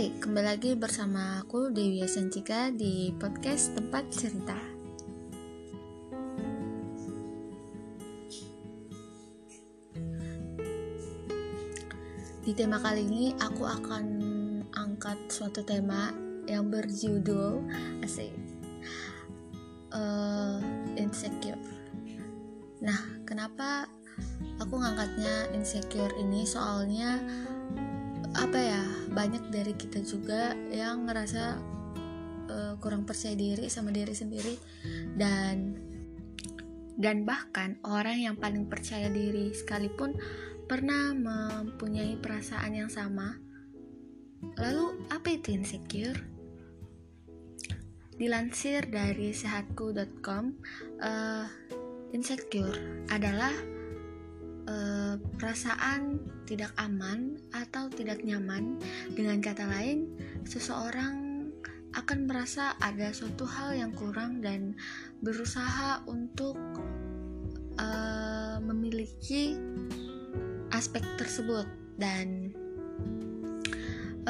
Hai, 0.00 0.16
kembali 0.16 0.46
lagi 0.56 0.72
bersama 0.80 1.44
aku 1.44 1.68
Dewi 1.76 2.00
Asancika 2.00 2.72
di 2.72 3.12
podcast 3.20 3.76
Tempat 3.76 4.08
Cerita. 4.08 4.56
Di 12.40 12.52
tema 12.56 12.80
kali 12.80 13.04
ini 13.04 13.36
aku 13.44 13.68
akan 13.68 14.04
angkat 14.72 15.20
suatu 15.28 15.60
tema 15.68 16.08
yang 16.48 16.72
berjudul 16.72 17.60
asik 18.00 18.32
uh, 19.92 20.64
insecure. 20.96 21.60
Nah, 22.80 23.20
kenapa 23.28 23.84
aku 24.64 24.80
ngangkatnya 24.80 25.52
insecure 25.52 26.16
ini? 26.16 26.48
Soalnya 26.48 27.20
apa 28.32 28.56
ya 28.56 28.89
banyak 29.10 29.50
dari 29.50 29.74
kita 29.74 30.00
juga 30.06 30.54
yang 30.70 31.04
ngerasa 31.04 31.44
uh, 32.50 32.74
kurang 32.78 33.04
percaya 33.04 33.34
diri 33.34 33.66
sama 33.66 33.90
diri 33.90 34.14
sendiri. 34.14 34.54
Dan 35.14 35.76
dan 37.00 37.24
bahkan 37.24 37.80
orang 37.86 38.20
yang 38.20 38.36
paling 38.36 38.68
percaya 38.68 39.08
diri 39.08 39.56
sekalipun 39.56 40.14
pernah 40.68 41.16
mempunyai 41.16 42.14
perasaan 42.20 42.76
yang 42.76 42.92
sama 42.92 43.40
lalu 44.60 45.04
apa 45.12 45.36
itu 45.36 45.52
insecure? 45.52 46.16
Dilansir 48.20 48.84
dari 48.88 49.32
sehatku.com 49.32 50.44
uh, 51.00 51.48
insecure 52.12 53.08
adalah 53.08 53.52
uh, 54.70 55.14
perasaan 55.36 56.22
tidak 56.46 56.70
aman 56.78 57.42
atau 57.50 57.90
tidak 57.90 58.22
nyaman. 58.22 58.78
Dengan 59.12 59.42
kata 59.42 59.66
lain, 59.66 60.14
seseorang 60.46 61.30
akan 61.90 62.30
merasa 62.30 62.78
ada 62.78 63.10
suatu 63.10 63.42
hal 63.50 63.74
yang 63.74 63.90
kurang 63.90 64.38
dan 64.38 64.78
berusaha 65.18 66.06
untuk 66.06 66.54
uh, 67.82 68.62
memiliki 68.62 69.58
aspek 70.70 71.02
tersebut 71.18 71.66
dan 71.98 72.54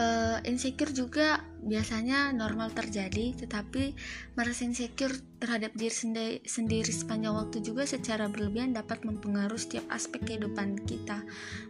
uh, 0.00 0.40
insecure 0.48 0.90
juga 0.96 1.44
biasanya 1.60 2.32
normal 2.32 2.72
terjadi, 2.72 3.36
tetapi 3.36 3.92
merasa 4.34 4.64
insecure 4.64 5.12
terhadap 5.36 5.76
diri 5.76 5.92
sendiri, 5.92 6.36
sendiri 6.44 6.88
sepanjang 6.88 7.36
waktu 7.36 7.60
juga 7.60 7.84
secara 7.84 8.28
berlebihan 8.32 8.72
dapat 8.72 9.04
mempengaruhi 9.04 9.60
setiap 9.60 9.84
aspek 9.92 10.24
kehidupan 10.24 10.80
kita, 10.88 11.20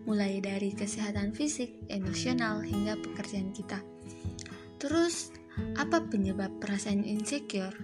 mulai 0.06 0.38
dari 0.38 0.70
kesehatan 0.70 1.34
fisik, 1.34 1.74
emosional, 1.90 2.62
hingga 2.62 2.94
pekerjaan 3.02 3.50
kita. 3.50 3.82
Terus, 4.78 5.34
apa 5.76 6.00
penyebab 6.06 6.54
perasaan 6.62 7.02
insecure? 7.04 7.74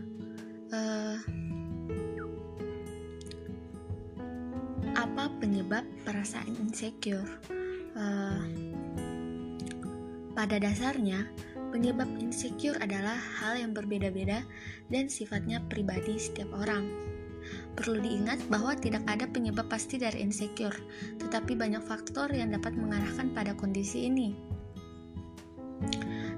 Uh, 0.71 1.19
apa 4.97 5.29
penyebab 5.43 5.85
perasaan 6.07 6.55
insecure? 6.57 7.29
Uh, 7.97 8.41
pada 10.37 10.61
dasarnya, 10.61 11.25
penyebab 11.77 12.09
insecure 12.17 12.81
adalah 12.81 13.21
hal 13.37 13.61
yang 13.61 13.77
berbeda-beda 13.77 14.41
dan 14.89 15.13
sifatnya 15.13 15.61
pribadi 15.69 16.17
setiap 16.17 16.49
orang. 16.57 16.89
Perlu 17.77 18.01
diingat 18.01 18.41
bahwa 18.49 18.73
tidak 18.73 19.05
ada 19.05 19.29
penyebab 19.29 19.69
pasti 19.69 20.01
dari 20.01 20.25
insecure, 20.25 20.73
tetapi 21.21 21.53
banyak 21.53 21.85
faktor 21.85 22.33
yang 22.33 22.49
dapat 22.49 22.73
mengarahkan 22.73 23.29
pada 23.37 23.53
kondisi 23.53 24.09
ini. 24.09 24.33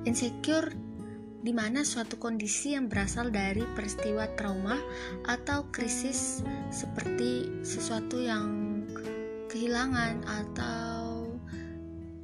Insecure 0.02 0.74
di 1.38 1.54
mana 1.54 1.86
suatu 1.86 2.18
kondisi 2.18 2.74
yang 2.74 2.90
berasal 2.90 3.30
dari 3.30 3.62
peristiwa 3.78 4.26
trauma 4.34 4.74
atau 5.30 5.70
krisis 5.70 6.42
seperti 6.74 7.62
sesuatu 7.62 8.18
yang 8.18 8.82
kehilangan 9.46 10.18
atau 10.26 11.30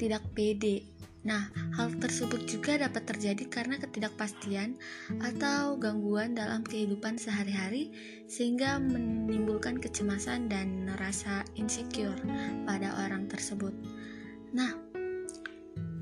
tidak 0.02 0.26
pede 0.34 0.93
Nah, 1.24 1.48
hal 1.80 1.88
tersebut 1.96 2.44
juga 2.44 2.76
dapat 2.76 3.08
terjadi 3.08 3.48
karena 3.48 3.80
ketidakpastian 3.80 4.76
atau 5.24 5.80
gangguan 5.80 6.36
dalam 6.36 6.60
kehidupan 6.60 7.16
sehari-hari 7.16 7.88
sehingga 8.28 8.76
menimbulkan 8.76 9.80
kecemasan 9.80 10.52
dan 10.52 10.92
rasa 11.00 11.40
insecure 11.56 12.20
pada 12.68 12.92
orang 13.08 13.24
tersebut. 13.24 13.72
Nah, 14.52 14.76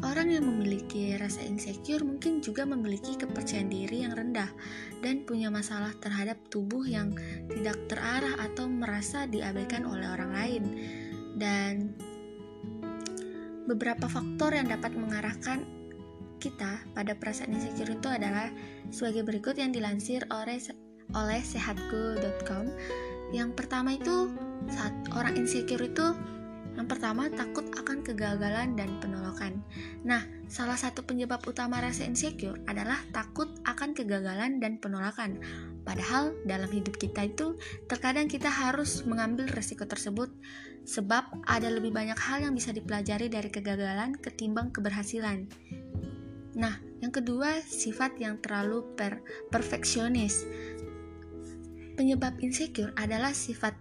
orang 0.02 0.34
yang 0.34 0.42
memiliki 0.42 1.14
rasa 1.14 1.46
insecure 1.46 2.02
mungkin 2.02 2.42
juga 2.42 2.66
memiliki 2.66 3.14
kepercayaan 3.14 3.70
diri 3.70 4.02
yang 4.02 4.18
rendah 4.18 4.50
dan 5.06 5.22
punya 5.22 5.54
masalah 5.54 5.94
terhadap 6.02 6.42
tubuh 6.50 6.82
yang 6.82 7.14
tidak 7.46 7.78
terarah 7.86 8.42
atau 8.42 8.66
merasa 8.66 9.30
diabaikan 9.30 9.86
oleh 9.86 10.10
orang 10.10 10.32
lain. 10.34 10.64
Dan 11.38 11.94
Beberapa 13.66 14.10
faktor 14.10 14.58
yang 14.58 14.66
dapat 14.70 14.94
mengarahkan 14.94 15.62
kita 16.42 16.82
pada 16.90 17.14
perasaan 17.14 17.54
insecure 17.54 17.94
itu 17.94 18.08
adalah 18.10 18.50
sebagai 18.90 19.22
berikut 19.22 19.54
yang 19.54 19.70
dilansir 19.70 20.26
oleh 20.34 20.58
oleh 21.14 21.40
sehatku.com. 21.40 22.66
Yang 23.30 23.50
pertama 23.54 23.94
itu 23.94 24.34
saat 24.66 24.92
orang 25.14 25.38
insecure 25.38 25.86
itu 25.86 26.12
yang 26.72 26.88
pertama 26.88 27.28
takut 27.28 27.68
akan 27.76 28.00
kegagalan 28.00 28.74
dan 28.74 28.96
penolakan. 28.98 29.60
Nah, 30.08 30.24
salah 30.48 30.76
satu 30.76 31.04
penyebab 31.04 31.44
utama 31.44 31.78
rasa 31.84 32.08
insecure 32.08 32.56
adalah 32.64 32.96
takut 33.12 33.52
akan 33.68 33.92
kegagalan 33.92 34.56
dan 34.56 34.80
penolakan. 34.80 35.36
Padahal 35.82 36.34
dalam 36.46 36.70
hidup 36.70 36.94
kita 36.94 37.26
itu 37.26 37.58
terkadang 37.90 38.30
kita 38.30 38.46
harus 38.46 39.02
mengambil 39.02 39.50
resiko 39.50 39.82
tersebut 39.82 40.30
sebab 40.86 41.42
ada 41.46 41.68
lebih 41.70 41.90
banyak 41.94 42.18
hal 42.18 42.42
yang 42.42 42.54
bisa 42.54 42.70
dipelajari 42.70 43.26
dari 43.30 43.50
kegagalan 43.50 44.14
ketimbang 44.18 44.70
keberhasilan. 44.70 45.46
Nah, 46.54 46.78
yang 47.00 47.10
kedua, 47.10 47.64
sifat 47.64 48.18
yang 48.20 48.38
terlalu 48.38 48.84
per 48.94 49.24
perfeksionis. 49.50 50.44
Penyebab 51.98 52.38
insecure 52.40 52.92
adalah 52.94 53.34
sifat 53.34 53.74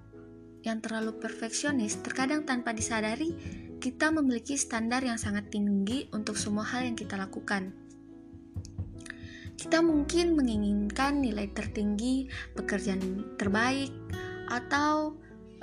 yang 0.62 0.80
terlalu 0.80 1.18
perfeksionis. 1.18 2.00
Terkadang 2.06 2.46
tanpa 2.46 2.72
disadari, 2.72 3.34
kita 3.82 4.14
memiliki 4.14 4.56
standar 4.56 5.02
yang 5.02 5.18
sangat 5.18 5.50
tinggi 5.50 6.06
untuk 6.14 6.38
semua 6.38 6.64
hal 6.70 6.86
yang 6.86 6.94
kita 6.94 7.18
lakukan. 7.18 7.81
Kita 9.62 9.78
mungkin 9.86 10.34
menginginkan 10.34 11.22
nilai 11.22 11.46
tertinggi, 11.54 12.26
pekerjaan 12.58 13.38
terbaik, 13.38 13.94
atau 14.50 15.14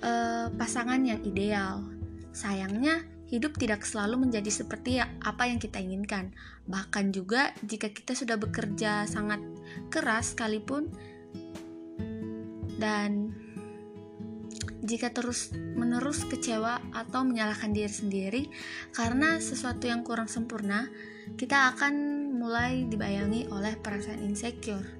uh, 0.06 0.46
pasangan 0.54 1.02
yang 1.02 1.18
ideal. 1.26 1.82
Sayangnya, 2.30 3.02
hidup 3.26 3.58
tidak 3.58 3.82
selalu 3.82 4.30
menjadi 4.30 4.54
seperti 4.54 5.02
apa 5.02 5.50
yang 5.50 5.58
kita 5.58 5.82
inginkan. 5.82 6.30
Bahkan 6.70 7.10
juga 7.10 7.50
jika 7.66 7.90
kita 7.90 8.14
sudah 8.14 8.38
bekerja 8.38 9.02
sangat 9.10 9.42
keras 9.90 10.38
sekalipun 10.38 10.94
dan 12.78 13.34
jika 14.82 15.10
terus 15.10 15.50
menerus 15.54 16.22
kecewa 16.26 16.78
atau 16.94 17.26
menyalahkan 17.26 17.74
diri 17.74 17.90
sendiri 17.90 18.42
karena 18.94 19.42
sesuatu 19.42 19.90
yang 19.90 20.06
kurang 20.06 20.30
sempurna, 20.30 20.86
kita 21.34 21.74
akan 21.74 21.94
mulai 22.38 22.86
dibayangi 22.86 23.50
oleh 23.50 23.74
perasaan 23.78 24.22
insecure. 24.22 24.98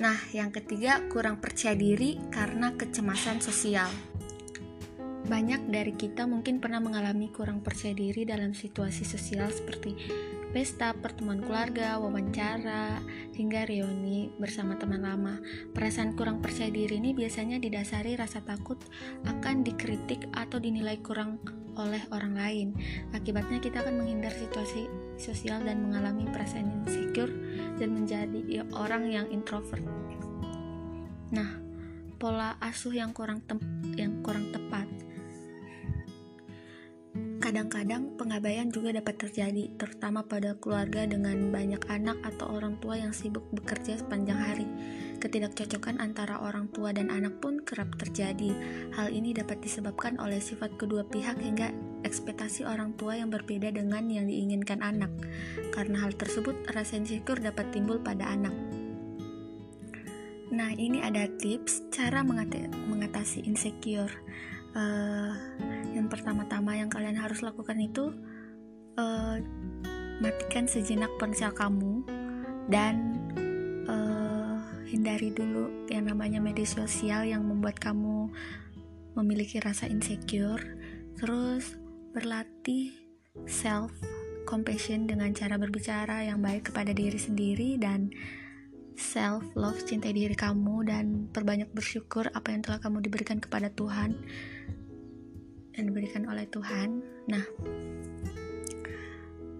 Nah, 0.00 0.16
yang 0.32 0.48
ketiga, 0.48 1.04
kurang 1.12 1.44
percaya 1.44 1.76
diri 1.76 2.16
karena 2.32 2.72
kecemasan 2.72 3.44
sosial. 3.44 3.92
Banyak 5.28 5.68
dari 5.68 5.92
kita 5.92 6.24
mungkin 6.24 6.56
pernah 6.56 6.80
mengalami 6.80 7.28
kurang 7.28 7.60
percaya 7.60 7.92
diri 7.92 8.24
dalam 8.24 8.56
situasi 8.56 9.04
sosial 9.04 9.52
seperti 9.52 9.92
pesta, 10.50 10.90
pertemuan 10.98 11.38
keluarga, 11.38 11.96
wawancara, 12.02 12.98
hingga 13.38 13.66
reuni 13.70 14.34
bersama 14.36 14.74
teman 14.74 15.06
lama. 15.06 15.38
Perasaan 15.70 16.18
kurang 16.18 16.42
percaya 16.42 16.68
diri 16.68 16.98
ini 16.98 17.14
biasanya 17.14 17.62
didasari 17.62 18.18
rasa 18.18 18.42
takut 18.42 18.78
akan 19.26 19.62
dikritik 19.62 20.26
atau 20.34 20.58
dinilai 20.58 20.98
kurang 21.00 21.38
oleh 21.78 22.02
orang 22.10 22.34
lain. 22.34 22.68
Akibatnya 23.14 23.62
kita 23.62 23.86
akan 23.86 24.02
menghindar 24.02 24.34
situasi 24.34 24.90
sosial 25.16 25.62
dan 25.62 25.86
mengalami 25.86 26.26
perasaan 26.28 26.82
insecure 26.82 27.30
dan 27.78 27.94
menjadi 27.94 28.66
orang 28.74 29.06
yang 29.08 29.26
introvert. 29.30 29.82
Nah, 31.30 31.62
pola 32.18 32.58
asuh 32.58 32.92
yang 32.92 33.14
kurang 33.14 33.40
yang 33.94 34.18
kurang 34.26 34.50
tepat. 34.50 34.90
Kadang-kadang 37.50 38.14
pengabaian 38.14 38.70
juga 38.70 38.94
dapat 38.94 39.26
terjadi, 39.26 39.74
terutama 39.74 40.22
pada 40.22 40.54
keluarga 40.62 41.02
dengan 41.02 41.50
banyak 41.50 41.82
anak 41.90 42.14
atau 42.22 42.46
orang 42.46 42.78
tua 42.78 42.94
yang 42.94 43.10
sibuk 43.10 43.42
bekerja 43.50 43.98
sepanjang 43.98 44.38
hari. 44.38 44.70
Ketidakcocokan 45.18 45.98
antara 45.98 46.38
orang 46.38 46.70
tua 46.70 46.94
dan 46.94 47.10
anak 47.10 47.42
pun 47.42 47.58
kerap 47.66 47.90
terjadi. 47.98 48.54
Hal 48.94 49.10
ini 49.10 49.34
dapat 49.34 49.66
disebabkan 49.66 50.22
oleh 50.22 50.38
sifat 50.38 50.78
kedua 50.78 51.02
pihak 51.02 51.42
hingga 51.42 51.74
ekspektasi 52.06 52.62
orang 52.70 52.94
tua 52.94 53.18
yang 53.18 53.34
berbeda 53.34 53.74
dengan 53.74 54.06
yang 54.06 54.30
diinginkan 54.30 54.78
anak. 54.78 55.10
Karena 55.74 56.06
hal 56.06 56.14
tersebut, 56.14 56.54
rasa 56.70 57.02
insecure 57.02 57.42
dapat 57.42 57.66
timbul 57.74 57.98
pada 57.98 58.30
anak. 58.30 58.54
Nah, 60.54 60.70
ini 60.70 61.02
ada 61.02 61.26
tips 61.26 61.90
cara 61.90 62.22
mengatasi 62.22 63.42
insecure. 63.42 64.14
Uh, 64.70 65.34
yang 65.90 66.06
pertama-tama 66.06 66.78
yang 66.78 66.86
kalian 66.86 67.18
harus 67.18 67.42
lakukan 67.42 67.74
itu 67.82 68.14
uh, 68.94 69.36
matikan 70.22 70.70
sejenak 70.70 71.10
ponsel 71.18 71.50
kamu 71.50 72.06
dan 72.70 73.18
uh, 73.90 74.62
hindari 74.86 75.34
dulu 75.34 75.88
yang 75.90 76.06
namanya 76.06 76.38
media 76.38 76.66
sosial 76.68 77.26
yang 77.26 77.42
membuat 77.42 77.82
kamu 77.82 78.30
memiliki 79.18 79.58
rasa 79.58 79.90
insecure. 79.90 80.62
Terus 81.18 81.74
berlatih 82.14 82.94
self 83.46 83.90
compassion 84.46 85.06
dengan 85.06 85.30
cara 85.30 85.54
berbicara 85.58 86.26
yang 86.26 86.42
baik 86.42 86.70
kepada 86.70 86.90
diri 86.90 87.18
sendiri 87.18 87.78
dan 87.78 88.10
self 88.98 89.46
love 89.56 89.80
cintai 89.86 90.12
diri 90.12 90.36
kamu 90.36 90.84
dan 90.90 91.04
perbanyak 91.32 91.70
bersyukur 91.72 92.28
apa 92.34 92.52
yang 92.52 92.60
telah 92.60 92.82
kamu 92.82 93.00
diberikan 93.00 93.38
kepada 93.40 93.72
Tuhan 93.72 94.18
dan 95.80 95.88
diberikan 95.88 96.28
oleh 96.28 96.44
Tuhan 96.52 97.00
nah 97.24 97.44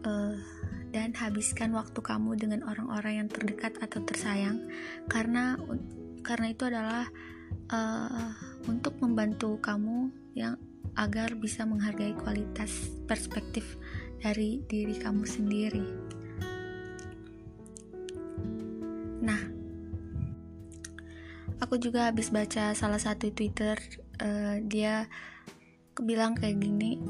uh, 0.05 0.37
dan 0.93 1.17
habiskan 1.17 1.73
waktu 1.73 1.97
kamu 2.05 2.37
dengan 2.37 2.61
orang-orang 2.69 3.25
yang 3.25 3.29
terdekat 3.33 3.79
atau 3.81 4.05
tersayang 4.05 4.69
karena 5.09 5.57
karena 6.21 6.47
itu 6.53 6.69
adalah 6.69 7.09
uh, 7.73 8.35
untuk 8.69 8.99
membantu 9.01 9.57
kamu 9.63 10.13
yang 10.37 10.61
agar 10.99 11.39
bisa 11.39 11.63
menghargai 11.63 12.15
kualitas 12.19 12.91
perspektif 13.07 13.79
dari 14.21 14.61
diri 14.67 14.99
kamu 14.99 15.25
sendiri. 15.25 15.87
Nah, 19.21 19.41
aku 21.63 21.79
juga 21.79 22.11
habis 22.11 22.29
baca 22.33 22.75
salah 22.75 23.01
satu 23.01 23.31
Twitter, 23.31 23.79
uh, 24.21 24.59
dia 24.65 25.07
bilang 26.05 26.37
kayak 26.37 26.61
gini, 26.61 27.01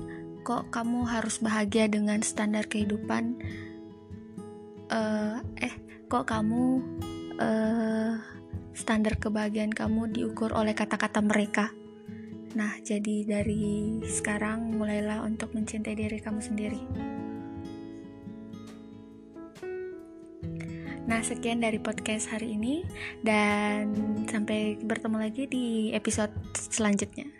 kok 0.42 0.72
kamu 0.72 1.06
harus 1.06 1.38
bahagia 1.38 1.86
dengan 1.86 2.24
standar 2.24 2.66
kehidupan 2.66 3.38
uh, 4.90 5.38
eh 5.60 5.74
kok 6.10 6.26
kamu 6.26 6.82
uh, 7.38 8.18
standar 8.74 9.14
kebahagiaan 9.16 9.70
kamu 9.70 10.10
diukur 10.10 10.50
oleh 10.54 10.74
kata-kata 10.74 11.22
mereka. 11.22 11.70
Nah, 12.50 12.74
jadi 12.82 13.22
dari 13.22 14.02
sekarang 14.02 14.74
mulailah 14.74 15.22
untuk 15.22 15.54
mencintai 15.54 15.94
diri 15.94 16.18
kamu 16.18 16.40
sendiri. 16.42 16.82
Nah, 21.06 21.26
sekian 21.26 21.62
dari 21.62 21.78
podcast 21.78 22.30
hari 22.30 22.54
ini 22.58 22.86
dan 23.22 23.90
sampai 24.26 24.78
bertemu 24.82 25.16
lagi 25.18 25.46
di 25.46 25.90
episode 25.94 26.34
selanjutnya. 26.54 27.39